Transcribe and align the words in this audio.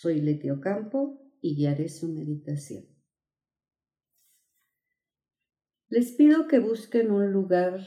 Soy 0.00 0.22
Letio 0.22 0.62
Campo 0.62 1.20
y 1.42 1.56
guiaré 1.56 1.90
su 1.90 2.08
meditación. 2.08 2.86
Les 5.90 6.12
pido 6.12 6.48
que 6.48 6.58
busquen 6.58 7.10
un 7.10 7.30
lugar 7.30 7.86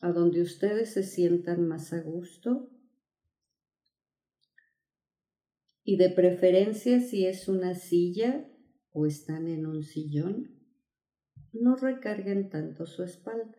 a 0.00 0.10
donde 0.10 0.42
ustedes 0.42 0.92
se 0.92 1.04
sientan 1.04 1.68
más 1.68 1.92
a 1.92 2.00
gusto 2.00 2.72
y 5.84 5.96
de 5.96 6.10
preferencia 6.10 6.98
si 6.98 7.24
es 7.24 7.46
una 7.46 7.76
silla 7.76 8.50
o 8.90 9.06
están 9.06 9.46
en 9.46 9.66
un 9.66 9.84
sillón, 9.84 10.60
no 11.52 11.76
recarguen 11.76 12.50
tanto 12.50 12.86
su 12.86 13.04
espalda. 13.04 13.56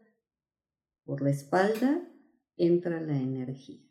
Por 1.05 1.21
la 1.21 1.29
espalda 1.29 2.11
entra 2.57 2.99
la 2.99 3.15
energía. 3.15 3.90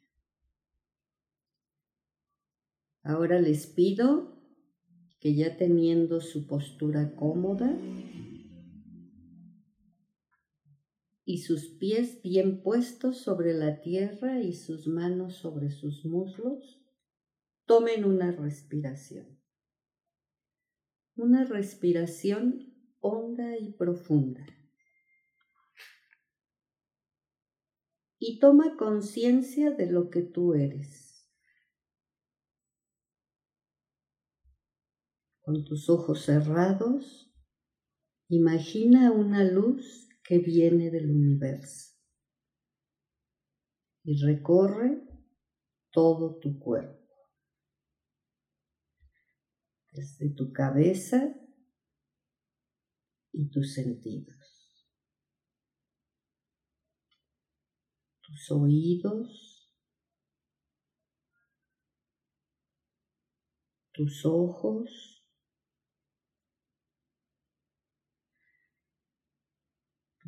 Ahora 3.10 3.40
les 3.40 3.66
pido 3.66 4.40
que 5.18 5.34
ya 5.34 5.56
teniendo 5.56 6.20
su 6.20 6.46
postura 6.46 7.16
cómoda 7.16 7.76
y 11.24 11.38
sus 11.38 11.70
pies 11.70 12.22
bien 12.22 12.62
puestos 12.62 13.18
sobre 13.18 13.52
la 13.52 13.80
tierra 13.80 14.40
y 14.40 14.52
sus 14.52 14.86
manos 14.86 15.34
sobre 15.34 15.70
sus 15.70 16.04
muslos, 16.04 16.86
tomen 17.64 18.04
una 18.04 18.30
respiración. 18.30 19.40
Una 21.16 21.44
respiración 21.44 22.76
honda 23.00 23.58
y 23.58 23.72
profunda. 23.72 24.46
Y 28.20 28.38
toma 28.38 28.76
conciencia 28.76 29.72
de 29.72 29.90
lo 29.90 30.10
que 30.10 30.22
tú 30.22 30.54
eres. 30.54 31.09
Con 35.50 35.64
tus 35.64 35.90
ojos 35.90 36.26
cerrados, 36.26 37.28
imagina 38.28 39.10
una 39.10 39.42
luz 39.42 40.08
que 40.22 40.38
viene 40.38 40.92
del 40.92 41.10
universo 41.10 41.96
y 44.04 44.16
recorre 44.24 45.02
todo 45.90 46.38
tu 46.38 46.56
cuerpo. 46.60 47.04
Desde 49.90 50.32
tu 50.36 50.52
cabeza 50.52 51.34
y 53.32 53.50
tus 53.50 53.74
sentidos. 53.74 54.86
Tus 58.22 58.52
oídos, 58.52 59.74
tus 63.92 64.24
ojos, 64.24 65.19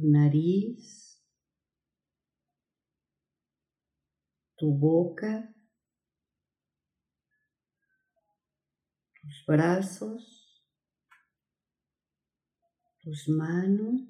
tu 0.03 0.09
nariz, 0.11 1.23
tu 4.57 4.73
boca, 4.75 5.55
tus 9.21 9.45
brazos, 9.47 10.61
tus 12.99 13.29
manos, 13.29 14.03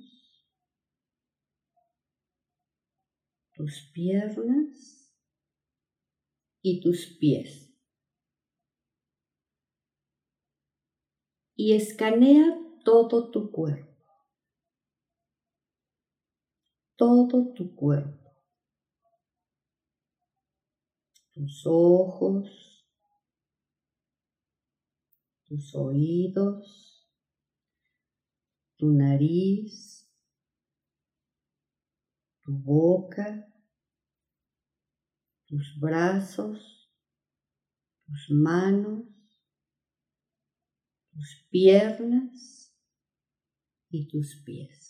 tus 3.52 3.90
piernas 3.92 5.12
y 6.62 6.80
tus 6.80 7.18
pies. 7.20 7.70
Y 11.54 11.74
escanea 11.74 12.58
todo 12.82 13.30
tu 13.30 13.50
cuerpo, 13.50 13.91
todo 17.02 17.52
tu 17.52 17.74
cuerpo, 17.74 18.32
tus 21.32 21.64
ojos, 21.66 22.86
tus 25.42 25.74
oídos, 25.74 27.10
tu 28.76 28.92
nariz, 28.92 30.08
tu 32.42 32.52
boca, 32.52 33.52
tus 35.46 35.76
brazos, 35.80 36.88
tus 38.06 38.30
manos, 38.30 39.08
tus 41.10 41.48
piernas 41.50 42.72
y 43.90 44.06
tus 44.06 44.36
pies. 44.44 44.81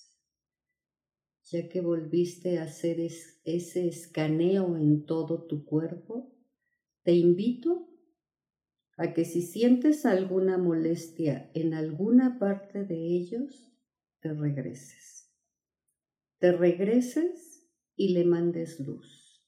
Ya 1.53 1.69
que 1.69 1.83
volviste 1.83 2.59
a 2.59 2.63
hacer 2.63 2.99
ese 2.99 3.87
escaneo 3.87 4.75
en 4.79 5.05
todo 5.05 5.47
tu 5.47 5.67
cuerpo, 5.67 6.35
te 7.03 7.13
invito 7.13 7.91
a 8.97 9.13
que 9.13 9.27
si 9.27 9.43
sientes 9.43 10.07
alguna 10.07 10.57
molestia 10.57 11.51
en 11.53 11.75
alguna 11.75 12.39
parte 12.39 12.87
de 12.87 13.05
ellos, 13.05 13.71
te 14.21 14.33
regreses. 14.33 15.31
Te 16.39 16.53
regreses 16.53 17.69
y 17.97 18.15
le 18.15 18.25
mandes 18.25 18.81
luz. 18.81 19.45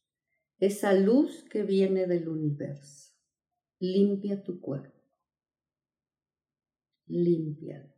Esa 0.58 0.92
luz 0.92 1.42
que 1.44 1.62
viene 1.62 2.06
del 2.06 2.28
universo. 2.28 3.14
Limpia 3.78 4.42
tu 4.42 4.60
cuerpo. 4.60 5.00
Límpialo. 7.06 7.94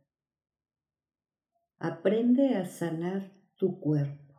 Aprende 1.77 2.55
a 2.55 2.65
sanar 2.65 3.36
tu 3.57 3.79
cuerpo. 3.79 4.35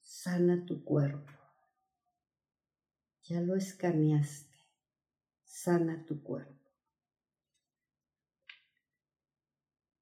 Sana 0.00 0.64
tu 0.66 0.84
cuerpo. 0.84 1.32
Ya 3.22 3.40
lo 3.40 3.54
escaneaste. 3.54 4.56
Sana 5.44 6.04
tu 6.04 6.22
cuerpo. 6.22 6.58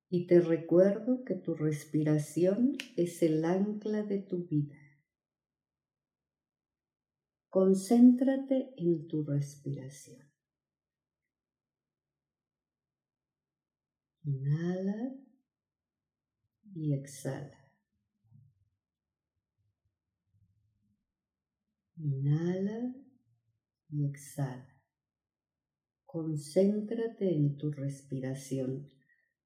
Y 0.08 0.26
te 0.26 0.40
recuerdo 0.40 1.24
que 1.24 1.34
tu 1.34 1.54
respiración 1.54 2.76
es 2.96 3.22
el 3.22 3.44
ancla 3.44 4.02
de 4.02 4.20
tu 4.20 4.46
vida. 4.46 4.78
Concéntrate 7.50 8.72
en 8.76 9.08
tu 9.08 9.24
respiración. 9.24 10.24
Inhala 14.24 15.25
y 16.76 16.92
exhala. 16.92 17.59
Inhala 21.97 22.94
y 23.88 24.06
exhala. 24.06 24.69
Concéntrate 26.04 27.34
en 27.34 27.56
tu 27.56 27.72
respiración 27.72 28.91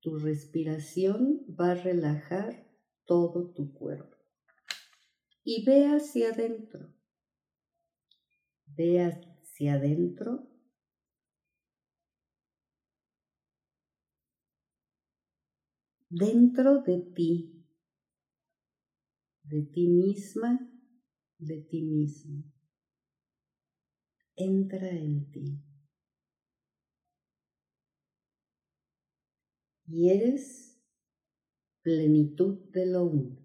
tu 0.00 0.19
respiración 0.19 1.44
va 1.49 1.72
a 1.72 1.75
relajar 1.75 2.66
todo 3.04 3.52
tu 3.52 3.75
cuerpo. 3.75 4.16
Y 5.44 5.64
ve 5.66 5.87
hacia 5.87 6.31
adentro. 6.31 6.94
Ve 8.64 9.02
hacia 9.02 9.75
adentro. 9.75 10.50
Dentro 16.10 16.82
de 16.82 16.98
ti, 17.14 17.64
de 19.44 19.62
ti 19.62 19.88
misma, 19.88 20.58
de 21.38 21.60
ti 21.62 21.82
mismo. 21.82 22.44
Entra 24.36 24.90
en 24.90 25.30
ti. 25.30 25.70
y 29.90 30.08
eres 30.08 30.80
plenitud 31.82 32.70
de 32.70 32.86
lo 32.86 33.04
uno. 33.04 33.36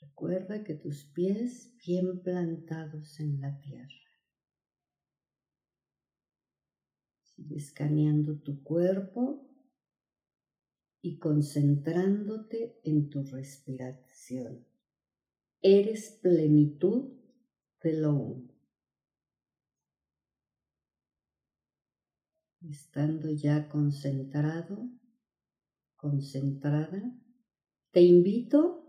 Recuerda 0.00 0.62
que 0.62 0.74
tus 0.74 1.04
pies 1.06 1.74
bien 1.84 2.22
plantados 2.22 3.18
en 3.18 3.40
la 3.40 3.58
tierra. 3.58 4.09
Escaneando 7.48 8.38
tu 8.38 8.62
cuerpo 8.62 9.46
y 11.02 11.18
concentrándote 11.18 12.78
en 12.84 13.08
tu 13.08 13.22
respiración. 13.22 14.66
Eres 15.62 16.18
plenitud 16.22 17.12
de 17.82 17.92
lo. 17.94 18.42
Estando 22.62 23.30
ya 23.30 23.68
concentrado, 23.68 24.90
concentrada, 25.96 27.14
te 27.90 28.02
invito 28.02 28.86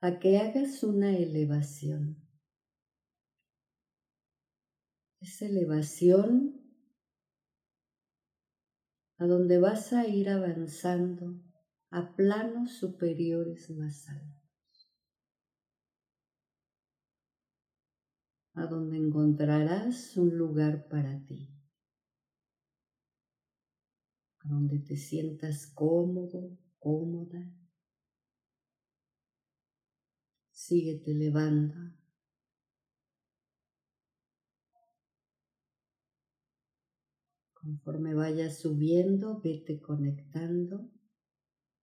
a 0.00 0.18
que 0.18 0.38
hagas 0.38 0.82
una 0.82 1.16
elevación. 1.16 2.27
Esa 5.20 5.46
elevación 5.46 6.60
a 9.18 9.26
donde 9.26 9.58
vas 9.58 9.92
a 9.92 10.06
ir 10.06 10.28
avanzando 10.28 11.42
a 11.90 12.14
planos 12.14 12.78
superiores 12.78 13.70
más 13.70 14.08
altos, 14.08 14.90
a 18.54 18.66
donde 18.66 18.96
encontrarás 18.98 20.16
un 20.16 20.38
lugar 20.38 20.86
para 20.88 21.24
ti, 21.26 21.48
a 24.44 24.48
donde 24.48 24.78
te 24.78 24.96
sientas 24.96 25.66
cómodo, 25.66 26.56
cómoda 26.78 27.58
síguete 30.68 31.12
elevando. 31.12 31.97
Conforme 37.68 38.14
vayas 38.14 38.60
subiendo, 38.60 39.42
vete 39.42 39.78
conectando 39.78 40.90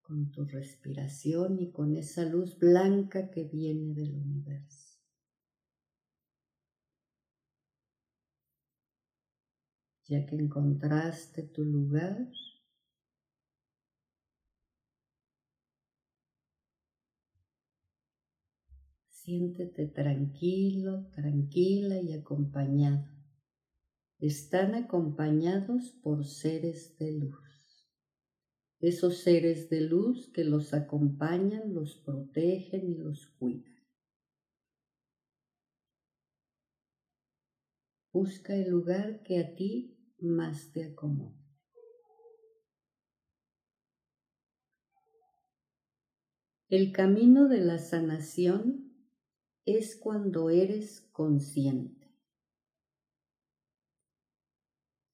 con 0.02 0.32
tu 0.32 0.44
respiración 0.44 1.60
y 1.60 1.72
con 1.72 1.96
esa 1.96 2.26
luz 2.26 2.58
blanca 2.58 3.30
que 3.30 3.44
viene 3.44 3.94
del 3.94 4.16
universo. 4.16 4.98
Ya 10.08 10.26
que 10.26 10.36
encontraste 10.38 11.44
tu 11.44 11.64
lugar, 11.64 12.32
Siéntete 19.10 19.88
tranquilo, 19.88 21.08
tranquila 21.16 22.00
y 22.00 22.14
acompañado. 22.14 23.15
Están 24.20 24.76
acompañados 24.76 25.92
por 26.02 26.26
seres 26.26 26.98
de 26.98 27.12
luz. 27.12 27.86
Esos 28.80 29.18
seres 29.18 29.70
de 29.70 29.82
luz 29.82 30.32
que 30.32 30.46
los 30.46 30.74
acompañan, 30.74 31.74
los 31.74 31.98
protegen 31.98 32.90
y 32.90 32.96
los 32.96 33.28
cuidan. 33.38 33.76
Busca 38.14 38.56
el 38.56 38.70
lugar 38.70 39.22
que 39.24 39.40
a 39.40 39.56
ti 39.56 39.98
más 40.20 40.72
te 40.72 40.86
acomode. 40.86 41.46
El 46.70 46.94
camino 46.94 47.50
de 47.50 47.60
la 47.60 47.78
sanación 47.78 48.94
es 49.66 49.98
cuando 49.98 50.50
eres 50.50 51.02
consciente. 51.12 52.05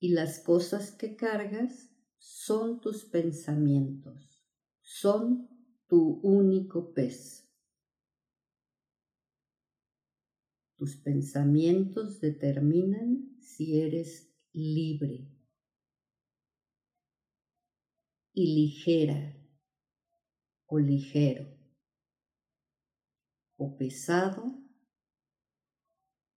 Y 0.03 0.09
las 0.09 0.39
cosas 0.39 0.92
que 0.92 1.15
cargas 1.15 1.92
son 2.18 2.81
tus 2.81 3.06
pensamientos, 3.06 4.44
son 4.81 5.48
tu 5.86 6.19
único 6.24 6.92
peso. 6.92 7.45
Tus 10.75 10.98
pensamientos 10.98 12.19
determinan 12.19 13.38
si 13.42 13.80
eres 13.80 14.33
libre 14.53 15.30
y 18.33 18.56
ligera 18.56 19.38
o 20.65 20.80
ligero 20.80 21.45
o 23.56 23.77
pesado 23.77 24.59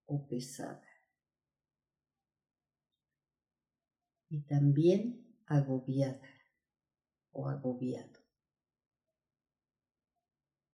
o 0.04 0.28
pesada. 0.28 0.83
Y 4.34 4.40
también 4.42 5.24
agobiada 5.46 6.28
o 7.30 7.48
agobiado. 7.48 8.18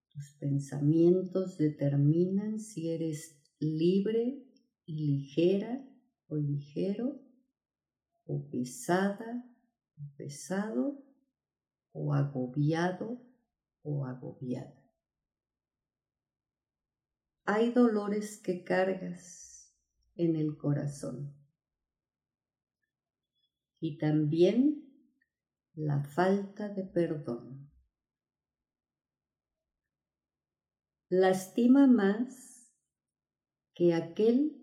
Tus 0.08 0.32
pensamientos 0.38 1.58
determinan 1.58 2.58
si 2.58 2.90
eres 2.90 3.38
libre 3.58 4.42
y 4.86 5.06
ligera 5.06 5.86
o 6.28 6.36
ligero 6.36 7.20
o 8.24 8.48
pesada 8.48 9.44
o 9.98 10.16
pesado 10.16 11.04
o 11.92 12.14
agobiado 12.14 13.20
o 13.82 14.06
agobiada 14.06 14.80
hay 17.52 17.72
dolores 17.72 18.38
que 18.38 18.62
cargas 18.62 19.74
en 20.14 20.36
el 20.36 20.56
corazón. 20.56 21.39
Y 23.80 23.98
también 23.98 24.86
la 25.74 26.04
falta 26.04 26.68
de 26.68 26.84
perdón. 26.84 27.70
Lastima 31.08 31.86
más 31.86 32.72
que 33.74 33.94
aquel 33.94 34.60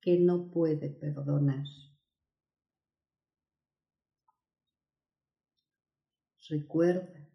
que 0.00 0.18
no 0.18 0.50
puede 0.50 0.90
perdonar. 0.90 1.64
Recuerda, 6.48 7.28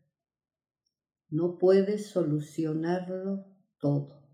no 1.30 1.57
puedes 1.57 2.12
solucionarlo 2.12 3.45
todo. 3.80 4.30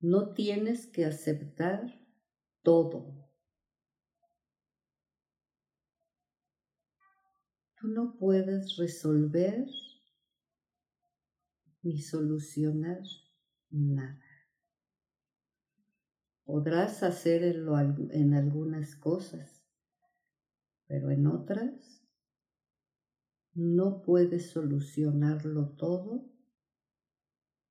No 0.00 0.32
tienes 0.32 0.86
que 0.86 1.04
aceptar 1.04 2.00
todo. 2.62 3.27
Tú 7.80 7.88
no 7.88 8.16
puedes 8.18 8.76
resolver 8.76 9.66
ni 11.82 12.00
solucionar 12.00 13.02
nada. 13.70 14.24
Podrás 16.44 17.02
hacerlo 17.02 17.78
en 17.78 18.34
algunas 18.34 18.96
cosas, 18.96 19.64
pero 20.86 21.10
en 21.10 21.26
otras 21.26 22.02
no 23.54 24.02
puedes 24.02 24.50
solucionarlo 24.50 25.76
todo 25.76 26.28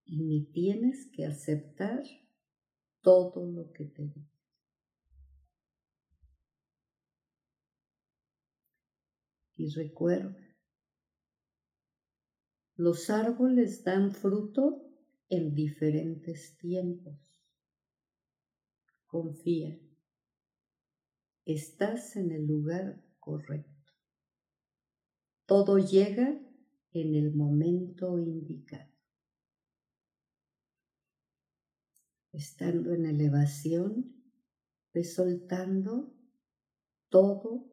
y 0.06 0.24
ni 0.24 0.46
tienes 0.46 1.10
que 1.12 1.26
aceptar 1.26 2.04
todo 3.02 3.46
lo 3.46 3.72
que 3.74 3.86
te 3.86 4.04
digo. 4.04 4.37
Y 9.58 9.70
recuerda, 9.70 10.56
los 12.76 13.10
árboles 13.10 13.84
dan 13.84 14.12
fruto 14.12 14.88
en 15.30 15.54
diferentes 15.56 16.56
tiempos. 16.58 17.18
Confía, 19.08 19.78
estás 21.44 22.16
en 22.16 22.32
el 22.32 22.46
lugar 22.46 23.04
correcto. 23.20 23.94
Todo 25.46 25.80
llega 25.80 26.40
en 26.92 27.16
el 27.16 27.34
momento 27.34 28.20
indicado. 28.20 28.98
estando 32.38 32.94
en 32.94 33.06
elevación, 33.06 34.14
ve 34.94 35.04
soltando 35.04 36.14
todo 37.10 37.66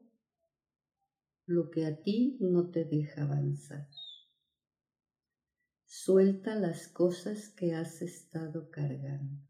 lo 1.46 1.70
que 1.70 1.86
a 1.86 2.02
ti 2.02 2.38
no 2.40 2.70
te 2.70 2.84
deja 2.84 3.22
avanzar. 3.22 3.88
Suelta 5.84 6.54
las 6.54 6.88
cosas 6.88 7.50
que 7.50 7.74
has 7.74 8.02
estado 8.02 8.70
cargando. 8.70 9.46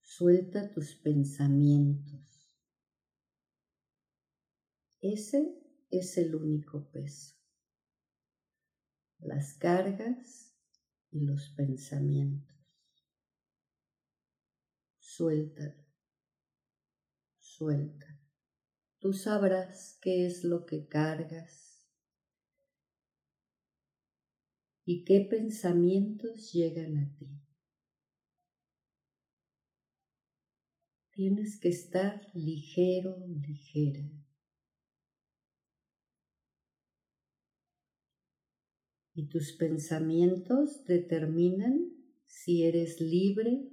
Suelta 0.00 0.72
tus 0.72 0.96
pensamientos. 0.96 2.28
Ese 5.00 5.54
es 5.90 6.18
el 6.18 6.34
único 6.34 6.90
peso. 6.90 7.36
las 9.20 9.54
cargas 9.54 10.54
y 11.10 11.24
los 11.24 11.50
pensamientos. 11.56 12.56
Suéltalo, 14.98 15.84
suelta. 17.40 18.07
Tú 19.00 19.12
sabrás 19.12 19.96
qué 20.02 20.26
es 20.26 20.42
lo 20.42 20.66
que 20.66 20.88
cargas 20.88 21.88
y 24.84 25.04
qué 25.04 25.20
pensamientos 25.20 26.52
llegan 26.52 26.96
a 26.96 27.16
ti. 27.16 27.28
Tienes 31.12 31.60
que 31.60 31.68
estar 31.68 32.26
ligero, 32.34 33.16
ligera. 33.26 34.10
Y 39.14 39.28
tus 39.28 39.52
pensamientos 39.52 40.84
determinan 40.84 41.92
si 42.26 42.64
eres 42.64 43.00
libre, 43.00 43.68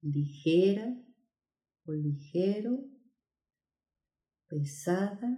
ligera 0.00 1.00
o 1.86 1.92
ligero, 1.92 2.93
pesada 4.54 5.36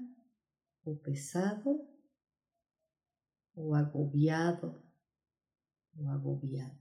o 0.85 0.95
pesado, 1.01 1.89
o 3.55 3.75
agobiado 3.75 4.85
o 5.97 6.11
agobiada. 6.11 6.79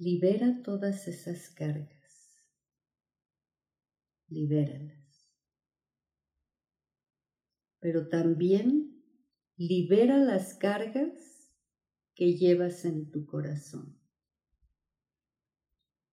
Libera 0.00 0.62
todas 0.64 1.06
esas 1.06 1.48
cargas. 1.48 2.44
Libéralas. 4.28 5.30
Pero 7.78 8.08
también 8.08 9.00
libera 9.56 10.16
las 10.18 10.54
cargas 10.54 11.54
que 12.16 12.36
llevas 12.36 12.84
en 12.84 13.12
tu 13.12 13.24
corazón. 13.26 14.03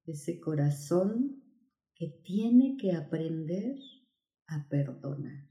Ese 0.05 0.39
corazón 0.39 1.43
que 1.95 2.07
tiene 2.23 2.77
que 2.77 2.93
aprender 2.93 3.77
a 4.47 4.67
perdonar. 4.67 5.47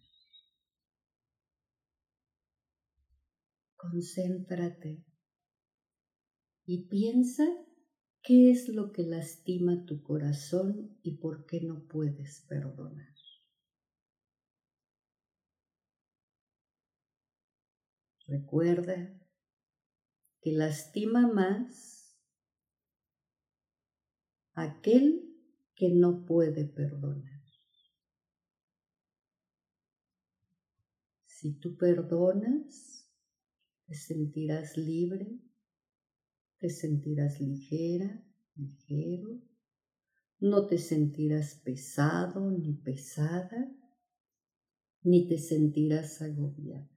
Concéntrate 3.77 5.05
y 6.67 6.87
piensa 6.89 7.45
¿Qué 8.23 8.51
es 8.51 8.69
lo 8.69 8.93
que 8.93 9.03
lastima 9.03 9.87
tu 9.87 10.03
corazón 10.03 10.99
y 11.03 11.17
por 11.17 11.47
qué 11.47 11.63
no 11.63 11.87
puedes 11.89 12.45
perdonar? 12.49 13.09
Recuerda 18.27 19.19
que 20.43 20.53
lastima 20.53 21.27
más 21.27 22.00
aquel 24.55 25.35
que 25.75 25.91
no 25.91 26.25
puede 26.25 26.65
perdonar. 26.65 27.41
Si 31.27 31.55
tú 31.55 31.77
perdonas, 31.77 33.09
te 33.87 33.95
sentirás 33.95 34.77
libre 34.77 35.41
te 36.61 36.69
sentirás 36.69 37.41
ligera, 37.41 38.23
ligero, 38.55 39.41
no 40.41 40.67
te 40.67 40.77
sentirás 40.77 41.55
pesado 41.55 42.51
ni 42.51 42.75
pesada, 42.75 43.75
ni 45.03 45.27
te 45.27 45.39
sentirás 45.39 46.21
agobiada. 46.21 46.89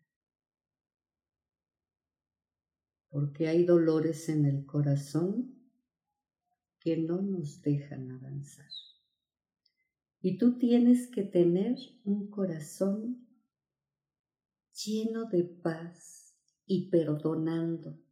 Porque 3.10 3.48
hay 3.48 3.64
dolores 3.64 4.28
en 4.28 4.46
el 4.46 4.66
corazón 4.66 5.53
que 6.84 6.98
no 6.98 7.22
nos 7.22 7.62
dejan 7.62 8.12
avanzar. 8.12 8.70
Y 10.22 10.38
tú 10.38 10.58
tienes 10.58 11.08
que 11.08 11.24
tener 11.24 11.78
un 12.04 12.30
corazón 12.30 13.28
lleno 14.74 15.26
de 15.26 15.44
paz 15.44 16.36
y 16.66 16.90
perdonando 16.90 18.04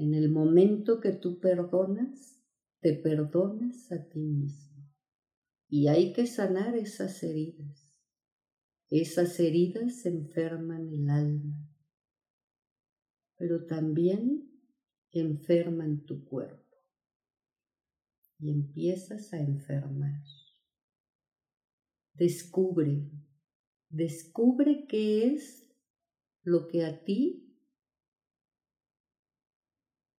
en 0.00 0.14
el 0.14 0.30
momento 0.30 0.98
que 0.98 1.12
tú 1.12 1.40
perdonas, 1.40 2.40
te 2.80 2.94
perdonas 2.94 3.92
a 3.92 4.08
ti 4.08 4.20
mismo. 4.20 4.88
Y 5.68 5.88
hay 5.88 6.14
que 6.14 6.26
sanar 6.26 6.74
esas 6.74 7.22
heridas. 7.22 7.94
Esas 8.88 9.38
heridas 9.38 10.06
enferman 10.06 10.88
el 10.88 11.10
alma, 11.10 11.68
pero 13.36 13.66
también 13.66 14.50
enferman 15.12 16.06
tu 16.06 16.24
cuerpo. 16.24 16.59
Y 18.40 18.50
empiezas 18.50 19.32
a 19.32 19.38
enfermar. 19.38 20.22
Descubre, 22.14 23.10
descubre 23.88 24.86
qué 24.88 25.26
es 25.26 25.70
lo 26.42 26.68
que 26.68 26.84
a 26.84 27.04
ti 27.04 27.50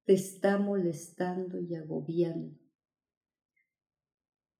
te 0.03 0.13
está 0.13 0.57
molestando 0.57 1.59
y 1.59 1.75
agobiando. 1.75 2.57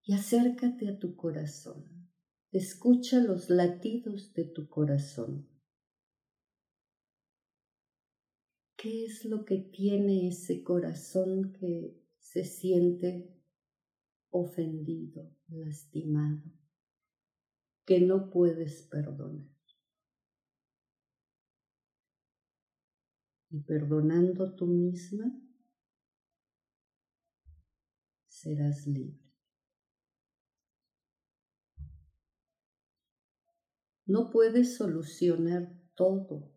Y 0.03 0.13
acércate 0.13 0.89
a 0.89 0.97
tu 0.97 1.15
corazón. 1.15 2.09
Escucha 2.51 3.19
los 3.19 3.49
latidos 3.49 4.33
de 4.33 4.45
tu 4.45 4.67
corazón. 4.67 5.47
¿Qué 8.75 9.05
es 9.05 9.25
lo 9.25 9.45
que 9.45 9.57
tiene 9.57 10.27
ese 10.27 10.63
corazón 10.63 11.53
que 11.53 12.01
se 12.17 12.43
siente 12.43 13.40
ofendido, 14.31 15.29
lastimado, 15.47 16.41
que 17.85 18.01
no 18.01 18.29
puedes 18.29 18.83
perdonar? 18.83 19.51
y 23.51 23.59
perdonando 23.59 24.55
tú 24.55 24.65
misma, 24.65 25.25
serás 28.25 28.87
libre. 28.87 29.19
No 34.05 34.29
puedes 34.29 34.77
solucionar 34.77 35.73
todo. 35.95 36.51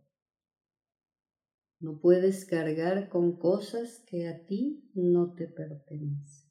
No 1.80 2.00
puedes 2.00 2.46
cargar 2.46 3.08
con 3.08 3.38
cosas 3.38 4.02
que 4.06 4.28
a 4.28 4.44
ti 4.46 4.90
no 4.94 5.34
te 5.34 5.48
pertenecen. 5.48 6.43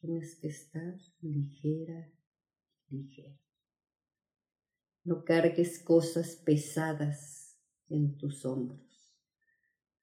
Tienes 0.00 0.36
que 0.36 0.48
estar 0.48 0.94
ligera, 1.20 2.12
ligera. 2.88 3.38
No 5.04 5.24
cargues 5.24 5.78
cosas 5.82 6.36
pesadas 6.36 7.58
en 7.88 8.16
tus 8.16 8.44
hombros 8.44 8.86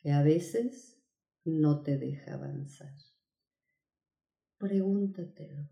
que 0.04 0.12
a 0.12 0.22
veces 0.22 1.02
no 1.46 1.82
te 1.82 1.98
deja 1.98 2.34
avanzar. 2.34 2.94
Pregúntatelo. 4.58 5.70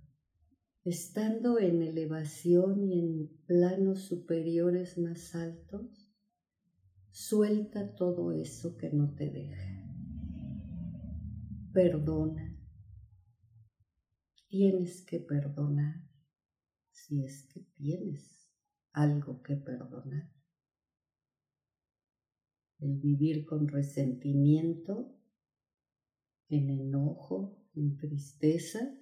Estando 0.83 1.59
en 1.59 1.81
elevación 1.81 2.81
y 2.83 2.99
en 2.99 3.27
planos 3.45 4.03
superiores 4.03 4.97
más 4.97 5.35
altos, 5.35 6.11
suelta 7.11 7.93
todo 7.93 8.31
eso 8.31 8.77
que 8.77 8.89
no 8.91 9.13
te 9.13 9.29
deja. 9.29 9.85
Perdona. 11.73 12.50
Tienes 14.51 15.05
que 15.05 15.21
perdonar 15.21 15.95
si 16.91 17.23
es 17.23 17.47
que 17.53 17.61
tienes 17.73 18.51
algo 18.91 19.41
que 19.41 19.55
perdonar 19.55 20.29
el 22.79 22.97
vivir 22.97 23.45
con 23.45 23.69
resentimiento, 23.69 25.17
en 26.49 26.69
enojo, 26.69 27.65
en 27.75 27.95
tristeza, 27.95 28.93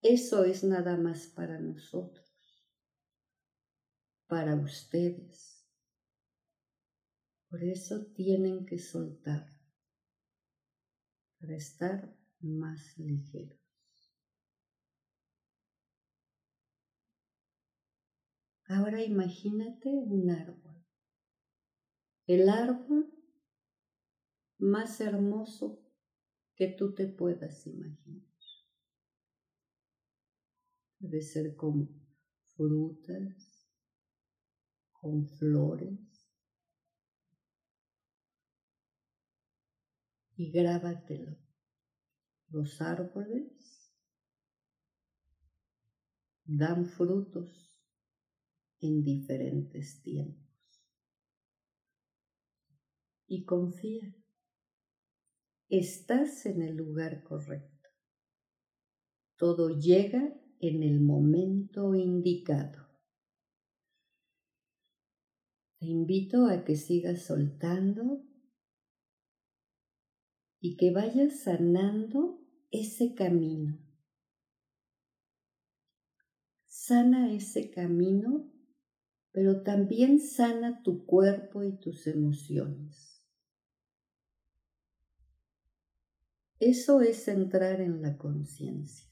eso 0.00 0.44
es 0.44 0.64
nada 0.64 0.96
más 0.96 1.26
para 1.26 1.60
nosotros, 1.60 2.64
para 4.28 4.54
ustedes. 4.54 5.62
Por 7.50 7.62
eso 7.62 8.06
tienen 8.14 8.64
que 8.64 8.78
soltar, 8.78 9.54
para 11.38 11.54
estar 11.54 12.16
más 12.40 12.96
ligeros. 12.96 13.65
Ahora 18.68 19.02
imagínate 19.02 19.88
un 19.88 20.30
árbol 20.30 20.76
el 22.26 22.48
árbol 22.48 23.12
más 24.58 25.00
hermoso 25.00 25.80
que 26.56 26.68
tú 26.68 26.92
te 26.94 27.06
puedas 27.06 27.66
imaginar. 27.66 28.26
Puede 30.98 31.20
ser 31.20 31.54
con 31.54 31.88
frutas, 32.56 33.70
con 34.90 35.28
flores 35.28 36.26
y 40.36 40.50
grábatelo. 40.50 41.36
Los 42.48 42.80
árboles 42.80 43.92
dan 46.44 46.86
frutos 46.86 47.65
en 48.86 49.02
diferentes 49.02 50.02
tiempos. 50.02 50.46
Y 53.26 53.44
confía, 53.44 54.14
estás 55.68 56.46
en 56.46 56.62
el 56.62 56.76
lugar 56.76 57.22
correcto. 57.24 57.88
Todo 59.36 59.78
llega 59.78 60.34
en 60.60 60.82
el 60.82 61.00
momento 61.00 61.94
indicado. 61.94 62.86
Te 65.78 65.86
invito 65.86 66.46
a 66.46 66.64
que 66.64 66.76
sigas 66.76 67.26
soltando 67.26 68.24
y 70.60 70.76
que 70.76 70.90
vayas 70.90 71.40
sanando 71.40 72.40
ese 72.70 73.14
camino. 73.14 73.78
Sana 76.64 77.32
ese 77.34 77.70
camino, 77.70 78.50
pero 79.36 79.60
también 79.60 80.18
sana 80.18 80.82
tu 80.82 81.04
cuerpo 81.04 81.62
y 81.62 81.76
tus 81.76 82.06
emociones. 82.06 83.22
Eso 86.58 87.02
es 87.02 87.28
entrar 87.28 87.82
en 87.82 88.00
la 88.00 88.16
conciencia. 88.16 89.06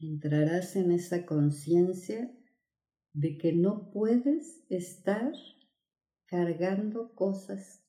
Entrarás 0.00 0.74
en 0.76 0.90
esa 0.90 1.26
conciencia 1.26 2.34
de 3.12 3.36
que 3.36 3.52
no 3.52 3.90
puedes 3.90 4.64
estar 4.70 5.34
cargando 6.24 7.14
cosas 7.14 7.84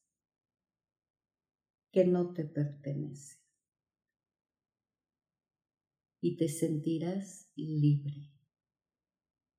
que 1.94 2.04
no 2.04 2.34
te 2.34 2.44
pertenece. 2.44 3.38
Y 6.20 6.36
te 6.36 6.50
sentirás 6.50 7.50
libre, 7.56 8.37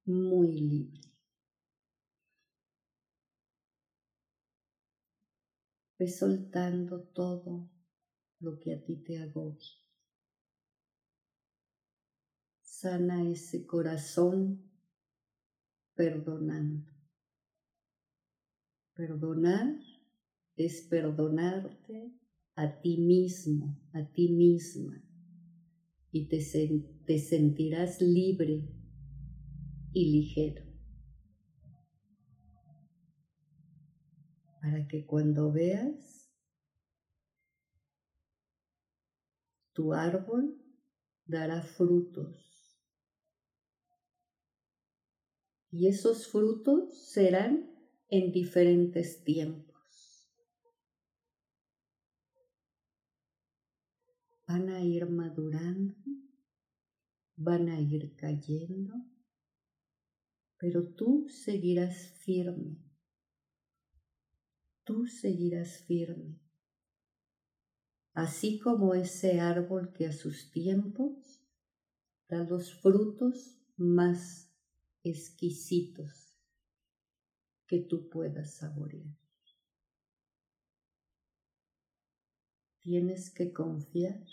muy 0.08 0.52
libre. 0.52 1.00
Ve 5.98 6.08
soltando 6.08 7.02
todo 7.08 7.70
lo 8.40 8.58
que 8.58 8.72
a 8.72 8.84
ti 8.84 8.96
te 8.96 9.18
agobia. 9.18 9.68
Sana 12.62 13.28
ese 13.28 13.66
corazón 13.66 14.70
perdonando. 15.94 16.92
Perdonar 18.94 19.76
es 20.56 20.82
perdonarte 20.82 22.12
a 22.54 22.80
ti 22.80 22.98
mismo, 22.98 23.78
a 23.92 24.04
ti 24.12 24.28
misma, 24.28 25.00
y 26.10 26.28
te, 26.28 26.38
te 27.04 27.18
sentirás 27.18 28.00
libre 28.00 28.77
y 29.92 30.12
ligero. 30.12 30.64
Para 34.60 34.86
que 34.88 35.06
cuando 35.06 35.52
veas 35.52 36.30
tu 39.72 39.92
árbol 39.92 40.60
dará 41.24 41.62
frutos. 41.62 42.80
Y 45.70 45.86
esos 45.86 46.28
frutos 46.28 47.10
serán 47.12 47.70
en 48.08 48.32
diferentes 48.32 49.22
tiempos. 49.22 49.68
van 54.48 54.70
a 54.70 54.80
ir 54.82 55.06
madurando, 55.10 55.94
van 57.36 57.68
a 57.68 57.78
ir 57.78 58.16
cayendo, 58.16 58.94
pero 60.58 60.92
tú 60.94 61.26
seguirás 61.28 62.10
firme, 62.24 62.76
tú 64.84 65.06
seguirás 65.06 65.82
firme, 65.86 66.40
así 68.12 68.58
como 68.58 68.94
ese 68.94 69.40
árbol 69.40 69.92
que 69.92 70.06
a 70.06 70.12
sus 70.12 70.50
tiempos 70.50 71.40
da 72.28 72.44
los 72.44 72.74
frutos 72.74 73.60
más 73.76 74.52
exquisitos 75.02 76.36
que 77.66 77.80
tú 77.80 78.08
puedas 78.08 78.56
saborear. 78.56 79.16
Tienes 82.80 83.30
que 83.30 83.52
confiar. 83.52 84.24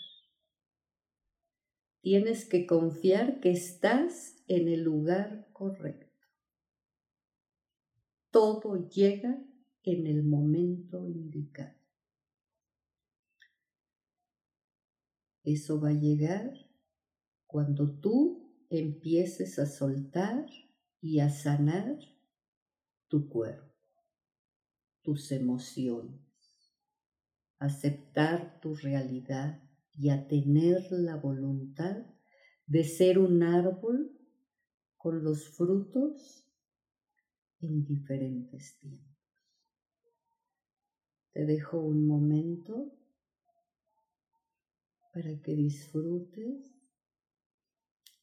Tienes 2.00 2.48
que 2.48 2.66
confiar 2.66 3.40
que 3.40 3.50
estás 3.50 4.42
en 4.48 4.68
el 4.68 4.82
lugar 4.82 5.48
correcto. 5.52 6.05
Todo 8.38 8.86
llega 8.90 9.42
en 9.82 10.06
el 10.06 10.22
momento 10.22 11.08
indicado. 11.08 11.74
Eso 15.42 15.80
va 15.80 15.88
a 15.88 15.94
llegar 15.94 16.52
cuando 17.46 17.98
tú 17.98 18.52
empieces 18.68 19.58
a 19.58 19.64
soltar 19.64 20.44
y 21.00 21.20
a 21.20 21.30
sanar 21.30 21.96
tu 23.08 23.26
cuerpo, 23.26 23.72
tus 25.00 25.32
emociones 25.32 26.20
aceptar 27.58 28.60
tu 28.60 28.74
realidad 28.74 29.62
y 29.94 30.10
a 30.10 30.28
tener 30.28 30.92
la 30.92 31.16
voluntad 31.16 32.04
de 32.66 32.84
ser 32.84 33.18
un 33.18 33.42
árbol 33.42 34.12
con 34.98 35.24
los 35.24 35.48
frutos 35.48 36.45
en 37.60 37.84
diferentes 37.84 38.78
tiempos. 38.78 39.16
Te 41.32 41.44
dejo 41.44 41.80
un 41.80 42.06
momento 42.06 42.92
para 45.12 45.40
que 45.40 45.54
disfrutes 45.54 46.74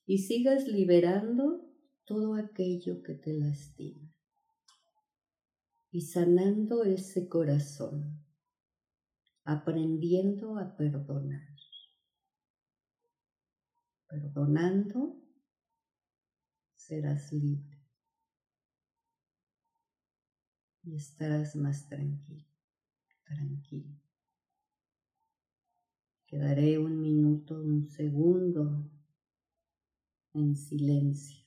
y 0.05 0.19
sigas 0.19 0.67
liberando 0.67 1.69
todo 2.05 2.35
aquello 2.35 3.01
que 3.01 3.15
te 3.15 3.33
lastima 3.33 4.13
y 5.91 6.01
sanando 6.01 6.83
ese 6.83 7.27
corazón 7.27 8.23
aprendiendo 9.45 10.57
a 10.57 10.75
perdonar. 10.75 11.53
Perdonando 14.07 15.19
serás 16.75 17.31
libre 17.31 17.72
y 20.83 20.95
estarás 20.95 21.55
más 21.55 21.87
tranquilo, 21.87 22.45
tranquilo. 23.25 23.95
Quedaré 26.27 26.77
un 26.77 26.99
minuto, 26.99 27.61
un 27.61 27.89
segundo 27.89 28.89
en 30.33 30.55
silencio. 30.55 31.42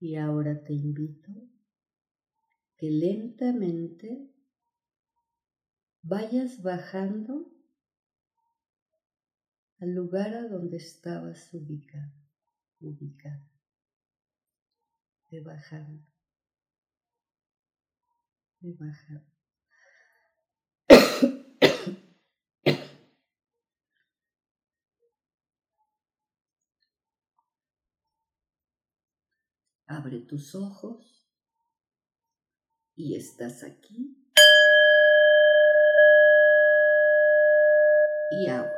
Y 0.00 0.16
ahora 0.16 0.62
te 0.62 0.72
invito 0.72 1.32
que 2.76 2.90
lentamente 2.90 4.30
vayas 6.02 6.62
bajando 6.62 7.52
al 9.80 9.94
lugar 9.94 10.34
a 10.34 10.48
donde 10.48 10.76
estabas 10.76 11.52
ubicado, 11.52 12.12
ubicada, 12.80 13.50
de 15.30 15.40
bajando, 15.40 16.06
de 18.60 18.72
bajando. 18.72 19.37
Abre 29.90 30.20
tus 30.20 30.54
ojos 30.54 31.26
y 32.94 33.16
estás 33.16 33.62
aquí. 33.64 34.22
Y 38.30 38.48
ahora. 38.48 38.77